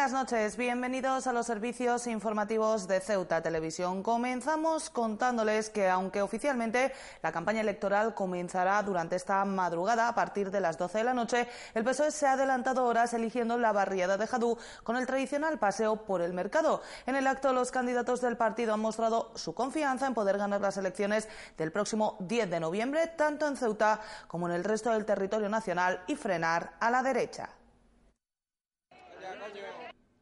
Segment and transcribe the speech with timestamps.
[0.00, 4.02] buenas noches, bienvenidos a los servicios informativos de Ceuta Televisión.
[4.02, 10.62] Comenzamos contándoles que, aunque oficialmente la campaña electoral comenzará durante esta madrugada a partir de
[10.62, 14.26] las 12 de la noche, el PSOE se ha adelantado horas eligiendo la barriada de
[14.26, 16.80] Jadú con el tradicional paseo por el mercado.
[17.04, 20.78] En el acto, los candidatos del partido han mostrado su confianza en poder ganar las
[20.78, 25.50] elecciones del próximo 10 de noviembre, tanto en Ceuta como en el resto del territorio
[25.50, 27.50] nacional, y frenar a la derecha.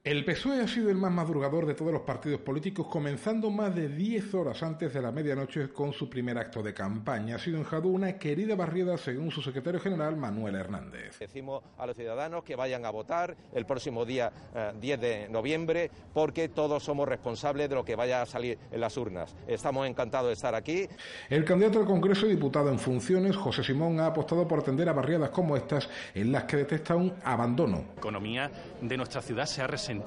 [0.08, 3.90] El PSOE ha sido el más madrugador de todos los partidos políticos, comenzando más de
[3.90, 7.36] 10 horas antes de la medianoche con su primer acto de campaña.
[7.36, 11.18] Ha sido en Jadú una querida barriada, según su secretario general, Manuel Hernández.
[11.18, 14.32] Decimos a los ciudadanos que vayan a votar el próximo día
[14.80, 18.96] 10 de noviembre, porque todos somos responsables de lo que vaya a salir en las
[18.96, 19.36] urnas.
[19.46, 20.88] Estamos encantados de estar aquí.
[21.28, 24.94] El candidato al Congreso y diputado en funciones, José Simón, ha apostado por atender a
[24.94, 27.84] barriadas como estas, en las que detecta un abandono.
[27.92, 29.97] La economía de nuestra ciudad se ha resentido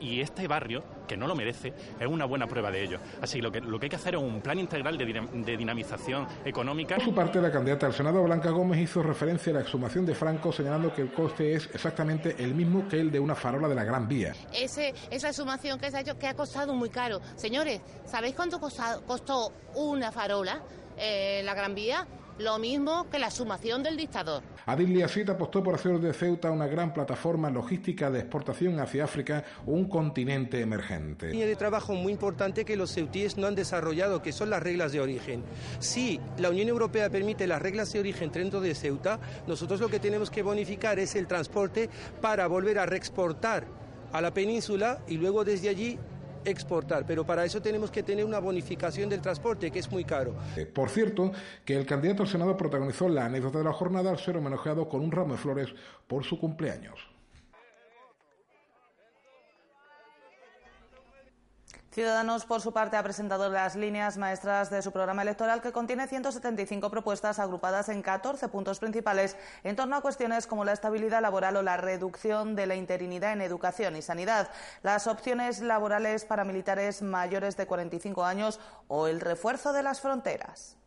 [0.00, 2.98] y este barrio, que no lo merece, es una buena prueba de ello.
[3.20, 5.56] Así que lo que, lo que hay que hacer es un plan integral de, de
[5.56, 6.96] dinamización económica.
[6.96, 10.14] Por su parte, la candidata al Senado, Blanca Gómez, hizo referencia a la exhumación de
[10.14, 13.74] Franco, señalando que el coste es exactamente el mismo que el de una farola de
[13.74, 14.34] la Gran Vía.
[14.54, 17.20] Ese, esa exhumación que se ha hecho, que ha costado muy caro.
[17.36, 20.62] Señores, ¿sabéis cuánto costado, costó una farola
[20.96, 22.06] eh, la Gran Vía?
[22.40, 24.42] Lo mismo que la sumación del dictador.
[24.66, 29.44] Adil Liasit apostó por hacer de Ceuta una gran plataforma logística de exportación hacia África,
[29.66, 31.30] un continente emergente.
[31.30, 34.92] Línea de trabajo muy importante que los ceutíes no han desarrollado, que son las reglas
[34.92, 35.42] de origen.
[35.80, 40.00] Si la Unión Europea permite las reglas de origen dentro de Ceuta, nosotros lo que
[40.00, 41.90] tenemos que bonificar es el transporte
[42.20, 43.66] para volver a reexportar
[44.12, 45.98] a la península y luego desde allí
[46.44, 50.34] exportar, pero para eso tenemos que tener una bonificación del transporte, que es muy caro.
[50.74, 51.32] Por cierto,
[51.64, 55.00] que el candidato al Senado protagonizó la anécdota de la jornada al ser homenajeado con
[55.00, 55.68] un ramo de flores
[56.06, 57.09] por su cumpleaños.
[61.92, 66.06] Ciudadanos, por su parte, ha presentado las líneas maestras de su programa electoral que contiene
[66.06, 71.56] 175 propuestas agrupadas en 14 puntos principales en torno a cuestiones como la estabilidad laboral
[71.56, 74.50] o la reducción de la interinidad en educación y sanidad,
[74.84, 80.79] las opciones laborales para militares mayores de 45 años o el refuerzo de las fronteras.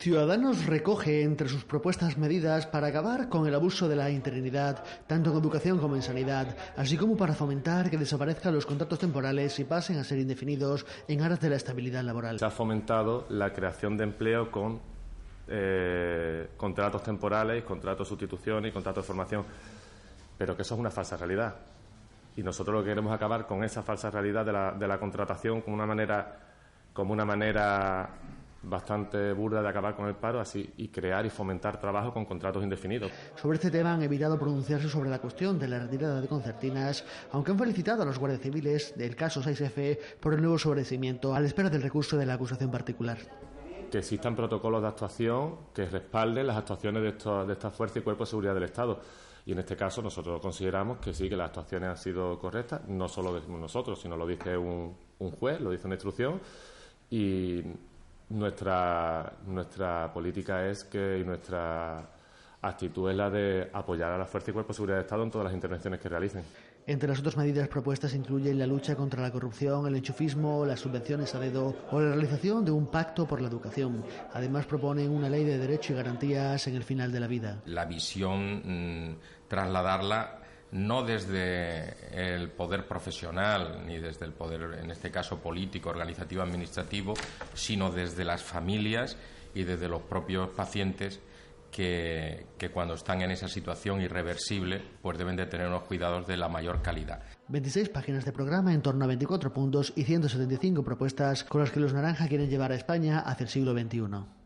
[0.00, 5.30] Ciudadanos recoge entre sus propuestas medidas para acabar con el abuso de la interinidad, tanto
[5.30, 9.64] en educación como en sanidad, así como para fomentar que desaparezcan los contratos temporales y
[9.64, 12.38] pasen a ser indefinidos en aras de la estabilidad laboral.
[12.38, 14.80] Se ha fomentado la creación de empleo con
[15.48, 19.44] eh, contratos temporales, contratos de sustitución y contratos de formación,
[20.38, 21.56] pero que eso es una falsa realidad.
[22.38, 25.60] Y nosotros lo que queremos acabar con esa falsa realidad de la, de la contratación
[25.60, 26.38] como una manera,
[26.94, 28.08] como una manera
[28.62, 32.62] bastante burda de acabar con el paro así y crear y fomentar trabajo con contratos
[32.62, 33.10] indefinidos.
[33.36, 37.52] Sobre este tema han evitado pronunciarse sobre la cuestión de la retirada de concertinas, aunque
[37.52, 41.46] han felicitado a los guardias civiles del caso 6F por el nuevo sobrecimiento a la
[41.46, 43.18] espera del recurso de la acusación particular.
[43.90, 48.02] Que existan protocolos de actuación que respalden las actuaciones de, esto, de esta fuerza y
[48.02, 49.00] cuerpo de seguridad del Estado.
[49.46, 53.08] Y en este caso nosotros consideramos que sí, que las actuaciones han sido correctas, no
[53.08, 56.40] solo decimos nosotros, sino lo dice un, un juez, lo dice una instrucción,
[57.08, 57.62] y
[58.30, 62.08] nuestra, nuestra política es que y nuestra
[62.62, 65.30] actitud es la de apoyar a la Fuerza y Cuerpo de Seguridad del Estado en
[65.30, 66.44] todas las intervenciones que realicen.
[66.86, 71.34] Entre las otras medidas propuestas incluyen la lucha contra la corrupción, el enchufismo, las subvenciones
[71.34, 74.02] a dedo o la realización de un pacto por la educación.
[74.32, 77.60] Además proponen una ley de derecho y garantías en el final de la vida.
[77.66, 79.16] La visión, mmm,
[79.46, 80.39] trasladarla
[80.72, 87.14] no desde el poder profesional ni desde el poder, en este caso político, organizativo, administrativo,
[87.54, 89.16] sino desde las familias
[89.54, 91.20] y desde los propios pacientes
[91.72, 96.36] que, que, cuando están en esa situación irreversible, pues deben de tener unos cuidados de
[96.36, 97.22] la mayor calidad.
[97.48, 101.80] 26 páginas de programa en torno a 24 puntos y 175 propuestas con las que
[101.80, 104.39] los Naranja quieren llevar a España hacia el siglo XXI.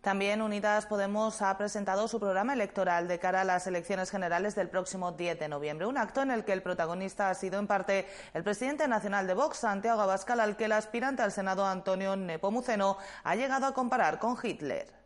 [0.00, 4.68] También Unidas Podemos ha presentado su programa electoral de cara a las elecciones generales del
[4.68, 8.06] próximo 10 de noviembre, un acto en el que el protagonista ha sido en parte
[8.32, 12.96] el presidente nacional de Vox, Santiago Abascal, al que el aspirante al Senado, Antonio Nepomuceno,
[13.24, 14.97] ha llegado a comparar con Hitler.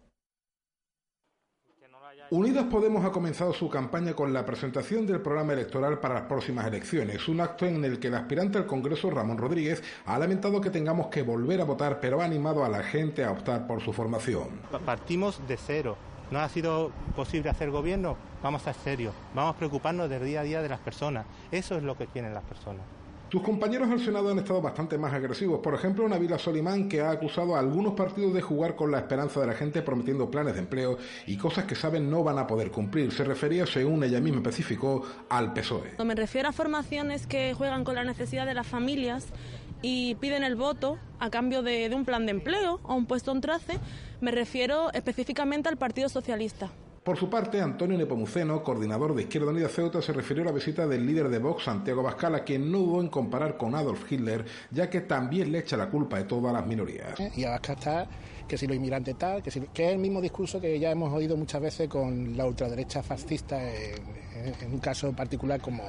[2.35, 6.67] Unidas Podemos ha comenzado su campaña con la presentación del programa electoral para las próximas
[6.67, 10.71] elecciones, un acto en el que el aspirante al Congreso, Ramón Rodríguez, ha lamentado que
[10.71, 13.93] tengamos que volver a votar, pero ha animado a la gente a optar por su
[13.93, 14.49] formación.
[14.87, 15.99] Partimos de cero.
[16.31, 20.41] No ha sido posible hacer gobierno, vamos a ser serios, vamos a preocuparnos del día
[20.41, 21.27] a día de las personas.
[21.51, 23.02] Eso es lo que quieren las personas.
[23.33, 25.61] Sus compañeros del Senado han estado bastante más agresivos.
[25.61, 29.41] Por ejemplo, Nabila Solimán, que ha acusado a algunos partidos de jugar con la esperanza
[29.41, 32.71] de la gente prometiendo planes de empleo y cosas que saben no van a poder
[32.71, 33.11] cumplir.
[33.11, 35.95] Se refería, según ella misma especificó, al PSOE.
[36.05, 39.29] Me refiero a formaciones que juegan con la necesidad de las familias
[39.81, 43.33] y piden el voto a cambio de, de un plan de empleo o un puesto
[43.33, 43.79] en trace.
[44.21, 46.71] Me refiero específicamente al Partido Socialista.
[47.03, 50.87] Por su parte, Antonio Nepomuceno, coordinador de Izquierda Unida Ceuta, se refirió a la visita
[50.87, 54.89] del líder de Vox, Santiago Bascala, quien no dudó en comparar con Adolf Hitler, ya
[54.89, 57.19] que también le echa la culpa de todas las minorías.
[57.35, 58.07] Y Abascal está
[58.47, 61.13] que si los inmigrantes tal, que, si, que es el mismo discurso que ya hemos
[61.13, 65.83] oído muchas veces con la ultraderecha fascista, en, en un caso particular como,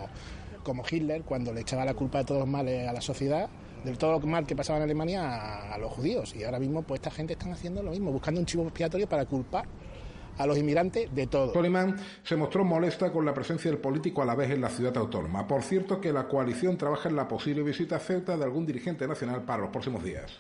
[0.64, 3.48] como Hitler, cuando le echaba la culpa de todos los males a la sociedad
[3.84, 6.34] de todo lo mal que pasaba en Alemania a, a, los judíos.
[6.36, 9.26] Y ahora mismo, pues esta gente están haciendo lo mismo, buscando un chivo expiatorio para
[9.26, 9.66] culpar
[10.38, 11.54] a los inmigrantes de todo.
[11.54, 14.96] Solimán se mostró molesta con la presencia del político a la vez en la ciudad
[14.98, 15.48] autónoma.
[15.48, 18.00] Por cierto, que la coalición trabaja en la posible visita a
[18.38, 20.32] de algún dirigente nacional para los próximos días.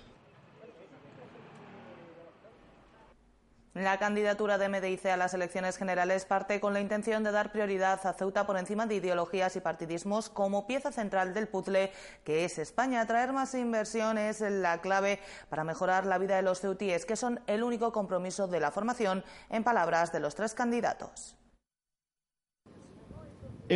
[3.73, 8.05] La candidatura de MDIC a las elecciones generales parte con la intención de dar prioridad
[8.05, 11.91] a Ceuta por encima de ideologías y partidismos como pieza central del puzzle
[12.23, 13.07] que es España.
[13.07, 17.39] Traer más inversión es la clave para mejorar la vida de los ceutíes, que son
[17.47, 21.35] el único compromiso de la formación, en palabras de los tres candidatos.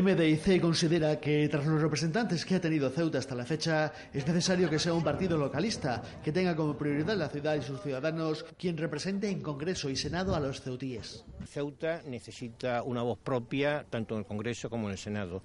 [0.02, 4.70] MDIC considera que tras los representantes que ha tenido Ceuta hasta la fecha, es necesario
[4.70, 8.78] que sea un partido localista, que tenga como prioridad la ciudad y sus ciudadanos, quien
[8.78, 11.26] represente en Congreso y Senado a los ceutíes.
[11.48, 15.42] Ceuta necesita una voz propia, tanto en el Congreso como en el Senado.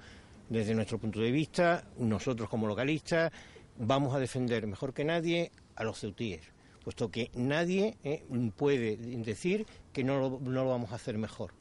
[0.51, 3.33] Desde nuestro punto de vista, nosotros como localistas
[3.79, 6.43] vamos a defender mejor que nadie a los ceutíes,
[6.85, 8.23] puesto que nadie eh,
[8.55, 9.65] puede decir
[9.95, 11.55] que no lo, no lo vamos a hacer mejor.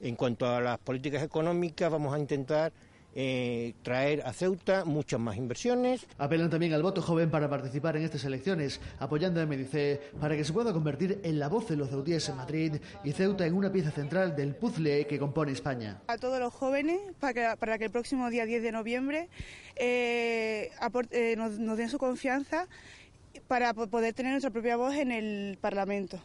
[0.00, 2.72] En cuanto a las políticas económicas, vamos a intentar
[3.18, 6.06] eh, traer a Ceuta muchas más inversiones.
[6.18, 10.44] Apelan también al voto joven para participar en estas elecciones, apoyando a MDC para que
[10.44, 13.72] se pueda convertir en la voz de los ceutíes en Madrid y Ceuta en una
[13.72, 16.02] pieza central del puzzle que compone España.
[16.08, 19.28] A todos los jóvenes, para que, para que el próximo día 10 de noviembre
[19.76, 22.68] eh, aporte, eh, nos, nos den su confianza
[23.48, 26.20] para poder tener nuestra propia voz en el Parlamento.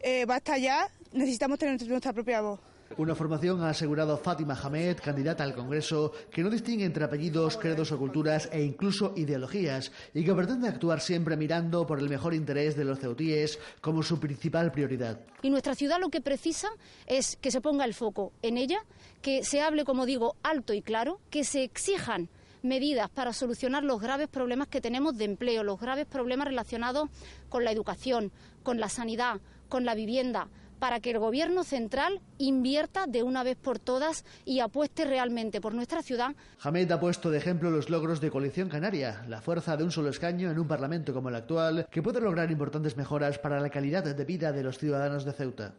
[0.00, 2.60] Eh, basta ya, necesitamos tener nuestra propia voz.
[2.96, 7.92] Una formación ha asegurado Fátima Hamed, candidata al Congreso, que no distingue entre apellidos, credos
[7.92, 12.76] o culturas e incluso ideologías y que pretende actuar siempre mirando por el mejor interés
[12.76, 15.20] de los ceutíes como su principal prioridad.
[15.40, 16.68] Y nuestra ciudad lo que precisa
[17.06, 18.84] es que se ponga el foco en ella,
[19.22, 22.28] que se hable, como digo, alto y claro, que se exijan
[22.62, 27.08] medidas para solucionar los graves problemas que tenemos de empleo, los graves problemas relacionados
[27.48, 28.32] con la educación,
[28.64, 30.48] con la sanidad, con la vivienda,
[30.80, 35.74] para que el Gobierno central invierta de una vez por todas y apueste realmente por
[35.74, 36.34] nuestra ciudad.
[36.60, 40.08] Hamed ha puesto de ejemplo los logros de Coalición Canaria, la fuerza de un solo
[40.08, 44.02] escaño en un Parlamento como el actual, que puede lograr importantes mejoras para la calidad
[44.02, 45.74] de vida de los ciudadanos de Ceuta.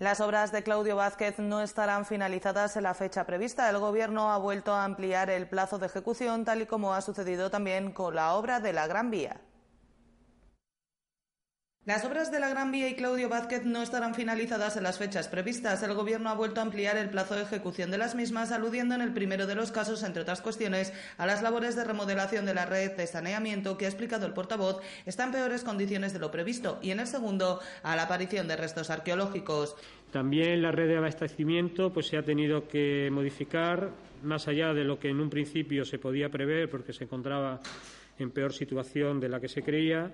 [0.00, 3.70] Las obras de Claudio Vázquez no estarán finalizadas en la fecha prevista.
[3.70, 7.48] El Gobierno ha vuelto a ampliar el plazo de ejecución, tal y como ha sucedido
[7.48, 9.40] también con la obra de la Gran Vía.
[11.86, 15.28] Las obras de la Gran Vía y Claudio Vázquez no estarán finalizadas en las fechas
[15.28, 15.82] previstas.
[15.82, 19.02] El Gobierno ha vuelto a ampliar el plazo de ejecución de las mismas, aludiendo en
[19.02, 22.64] el primero de los casos, entre otras cuestiones, a las labores de remodelación de la
[22.64, 26.78] red de saneamiento que ha explicado el portavoz está en peores condiciones de lo previsto
[26.80, 29.76] y en el segundo a la aparición de restos arqueológicos.
[30.10, 33.90] También la red de abastecimiento pues, se ha tenido que modificar
[34.22, 37.60] más allá de lo que en un principio se podía prever porque se encontraba
[38.18, 40.10] en peor situación de la que se creía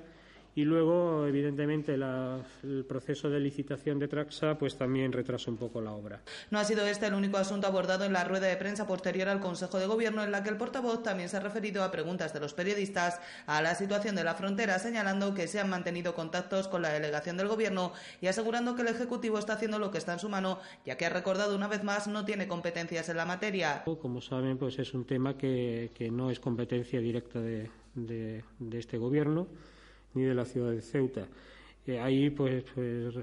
[0.54, 5.92] y luego, evidentemente, el proceso de licitación de Traxa pues también retrasa un poco la
[5.92, 6.20] obra.
[6.50, 9.40] No ha sido este el único asunto abordado en la rueda de prensa posterior al
[9.40, 12.40] Consejo de Gobierno, en la que el portavoz también se ha referido a preguntas de
[12.40, 16.82] los periodistas a la situación de la frontera, señalando que se han mantenido contactos con
[16.82, 20.18] la delegación del Gobierno y asegurando que el Ejecutivo está haciendo lo que está en
[20.18, 23.84] su mano, ya que ha recordado una vez más no tiene competencias en la materia.
[23.84, 29.46] Como saben, pues es un tema que, no es competencia directa de, de este Gobierno
[30.14, 31.26] ni de la ciudad de Ceuta.
[31.86, 33.14] Eh, ahí pues, pues,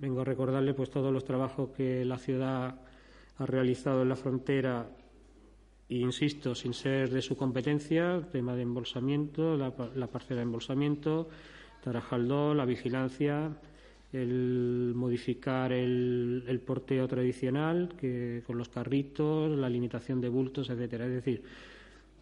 [0.00, 2.74] vengo a recordarle pues todos los trabajos que la ciudad
[3.38, 4.88] ha realizado en la frontera
[5.88, 11.28] e insisto, sin ser de su competencia, tema de embolsamiento, la, parcela de embolsamiento,
[11.82, 13.52] Tarajaldó, la vigilancia,
[14.12, 21.06] el modificar el, el porteo tradicional que, con los carritos, la limitación de bultos, etcétera.
[21.06, 21.42] Es decir,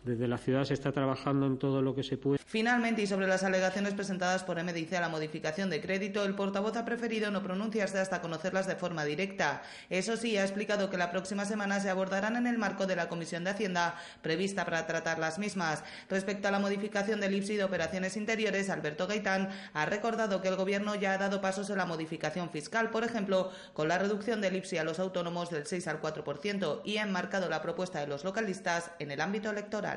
[0.04, 2.38] desde la ciudad se está trabajando en todo lo que se puede.
[2.44, 6.76] Finalmente, y sobre las alegaciones presentadas por MDC a la modificación de crédito, el portavoz
[6.76, 9.62] ha preferido no pronunciarse hasta conocerlas de forma directa.
[9.90, 13.08] Eso sí, ha explicado que la próxima semana se abordarán en el marco de la
[13.08, 15.84] Comisión de Hacienda prevista para tratar las mismas.
[16.08, 20.56] Respecto a la modificación del IPSI de operaciones interiores, Alberto Gaitán ha recordado que el
[20.56, 24.56] Gobierno ya ha dado pasos en la modificación fiscal, por ejemplo, con la reducción del
[24.56, 28.24] IPSI a los autónomos del 6 al 4% y ha enmarcado la propuesta de los
[28.24, 29.91] localistas en el ámbito electoral.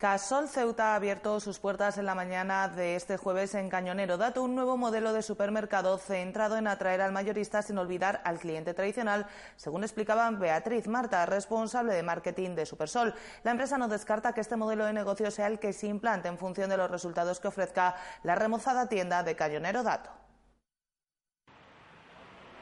[0.00, 4.16] Casol Ceuta ha abierto sus puertas en la mañana de este jueves en Cañonero.
[4.16, 8.72] Dato un nuevo modelo de supermercado centrado en atraer al mayorista sin olvidar al cliente
[8.72, 9.26] tradicional,
[9.56, 13.14] según explicaba Beatriz Marta, responsable de marketing de Supersol.
[13.42, 16.38] La empresa no descarta que este modelo de negocio sea el que se implante en
[16.38, 20.19] función de los resultados que ofrezca la remozada tienda de Cañonero Dato.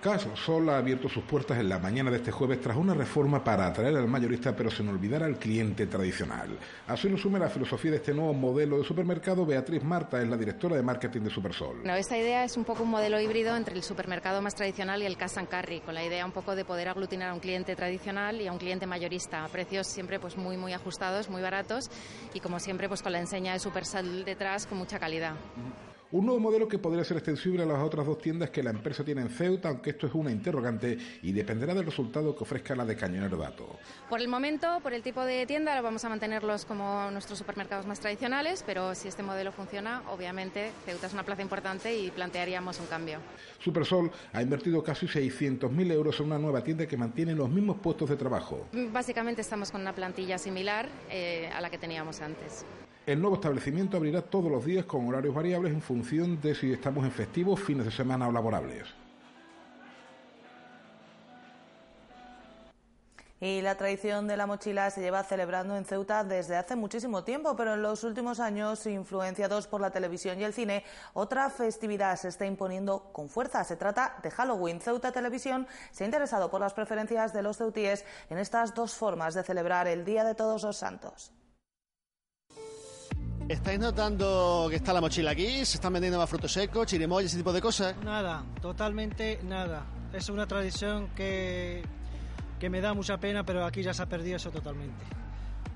[0.00, 3.43] Caso Sol ha abierto sus puertas en la mañana de este jueves tras una reforma
[3.43, 6.57] para atraer al mayorista pero sin olvidar al cliente tradicional.
[6.87, 9.45] Así lo asume la filosofía de este nuevo modelo de supermercado.
[9.45, 11.83] Beatriz Marta es la directora de marketing de Supersol.
[11.83, 15.07] No, esta idea es un poco un modelo híbrido entre el supermercado más tradicional y
[15.07, 17.75] el cash and carry, con la idea un poco de poder aglutinar a un cliente
[17.75, 21.90] tradicional y a un cliente mayorista a precios siempre pues muy muy ajustados, muy baratos
[22.35, 25.35] y como siempre pues con la enseña de Supersol detrás con mucha calidad.
[26.11, 29.05] Un nuevo modelo que podría ser extensible a las otras dos tiendas que la empresa
[29.05, 32.87] tiene en Ceuta, aunque esto es una interrogante y dependerá del resultado que ofrezca la
[32.87, 33.79] de Cañonero Dato.
[34.09, 37.85] Por el momento, por el tipo de tienda, lo vamos a mantenerlos como nuestros supermercados
[37.85, 42.81] más tradicionales, pero si este modelo funciona, obviamente Ceuta es una plaza importante y plantearíamos
[42.81, 43.19] un cambio.
[43.59, 48.09] Supersol ha invertido casi 600.000 euros en una nueva tienda que mantiene los mismos puestos
[48.09, 48.67] de trabajo.
[48.73, 52.65] Básicamente estamos con una plantilla similar eh, a la que teníamos antes.
[53.09, 57.07] El nuevo establecimiento abrirá todos los días con horarios variables en función de si estamos
[57.07, 58.85] en festivos, fines de semana o laborables.
[63.41, 67.57] Y la tradición de la mochila se lleva celebrando en Ceuta desde hace muchísimo tiempo,
[67.57, 70.85] pero en los últimos años, influenciados por la televisión y el cine,
[71.15, 73.65] otra festividad se está imponiendo con fuerza.
[73.65, 74.83] Se trata de Halloween.
[74.83, 79.33] Ceuta Televisión se ha interesado por las preferencias de los ceutíes en estas dos formas
[79.33, 81.33] de celebrar el Día de Todos los Santos.
[83.49, 85.64] ¿Estáis notando que está la mochila aquí?
[85.64, 87.97] ¿Se están vendiendo más frutos secos, chirimoya, ese tipo de cosas?
[88.05, 89.87] Nada, totalmente nada.
[90.12, 91.83] Es una tradición que,
[92.61, 95.02] que me da mucha pena, pero aquí ya se ha perdido eso totalmente.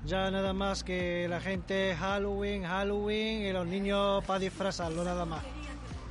[0.05, 5.41] Ya nada más que la gente Halloween, Halloween y los niños para disfrazarlo, nada más.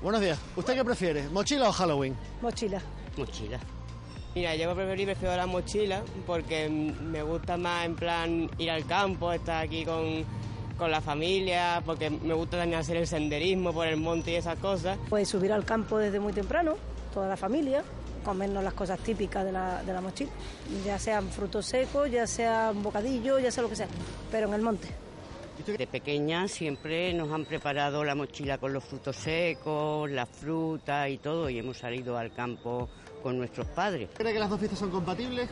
[0.03, 0.41] Buenos días.
[0.57, 2.17] ¿Usted qué prefiere, mochila o Halloween?
[2.41, 2.83] Mochila.
[3.17, 3.61] Mochila.
[4.35, 9.33] Mira, yo preferir prefiero la mochila porque me gusta más en plan ir al campo,
[9.33, 10.25] estar aquí con
[10.77, 14.59] con la familia, porque me gusta también hacer el senderismo por el monte y esas
[14.59, 14.99] cosas.
[15.09, 16.75] Puedes subir al campo desde muy temprano,
[17.13, 17.83] toda la familia,
[18.25, 20.31] comernos las cosas típicas de la, de la mochila,
[20.85, 23.89] ya sean frutos secos, ya sean bocadillos, ya sea lo que sea,
[24.31, 24.89] pero en el monte.
[25.67, 31.19] De pequeña siempre nos han preparado la mochila con los frutos secos, la fruta y
[31.19, 32.89] todo, y hemos salido al campo
[33.23, 34.09] con nuestros padres.
[34.15, 35.49] ¿Cree que las dos fiestas son compatibles?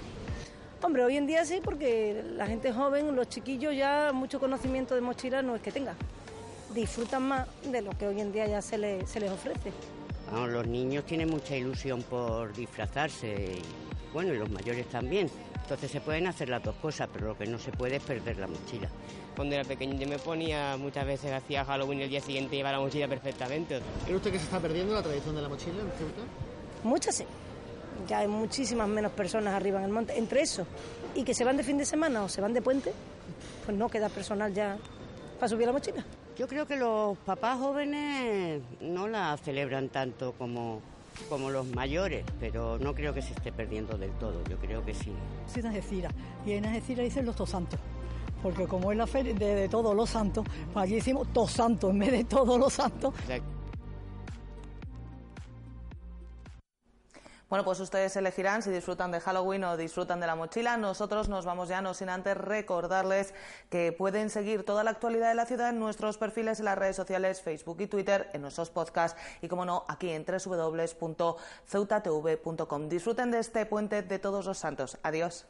[0.82, 5.02] Hombre, hoy en día sí, porque la gente joven, los chiquillos ya mucho conocimiento de
[5.02, 5.94] mochila no es que tengan.
[6.74, 9.72] Disfrutan más de lo que hoy en día ya se, les, se les ofrece.
[10.32, 13.62] los niños tienen mucha ilusión por disfrazarse, y,
[14.14, 15.28] bueno, y los mayores también.
[15.62, 18.38] Entonces se pueden hacer las dos cosas, pero lo que no se puede es perder
[18.38, 18.88] la mochila.
[19.36, 22.72] Cuando era pequeño yo me ponía, muchas veces hacía Halloween y el día siguiente iba
[22.72, 23.80] la mochila perfectamente.
[24.06, 26.22] ¿Cree usted que se está perdiendo la tradición de la mochila en Ceuta?
[26.84, 27.26] Muchas sí
[28.06, 30.16] ya hay muchísimas menos personas arriba en el monte.
[30.18, 30.66] Entre eso
[31.14, 32.92] y que se van de fin de semana o se van de puente,
[33.64, 34.76] pues no queda personal ya
[35.38, 36.04] para subir la mochila.
[36.36, 40.80] Yo creo que los papás jóvenes no la celebran tanto como,
[41.28, 44.94] como los mayores, pero no creo que se esté perdiendo del todo, yo creo que
[44.94, 45.12] sí.
[45.46, 46.14] Sí, en Algeciras,
[46.46, 47.78] y en Algeciras dicen los dos santos
[48.42, 51.98] porque como es la feria de, todos los santos, pues allí decimos todos santos en
[51.98, 53.12] vez de todos los santos.
[57.50, 60.76] Bueno, pues ustedes elegirán si disfrutan de Halloween o disfrutan de la mochila.
[60.76, 63.34] Nosotros nos vamos ya, no sin antes recordarles
[63.68, 66.94] que pueden seguir toda la actualidad de la ciudad en nuestros perfiles en las redes
[66.94, 72.88] sociales, Facebook y Twitter, en nuestros podcasts y, como no, aquí en www.ceutatv.com.
[72.88, 74.96] Disfruten de este puente de todos los santos.
[75.02, 75.44] Adiós.